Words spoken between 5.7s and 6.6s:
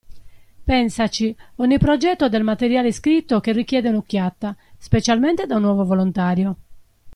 volontario!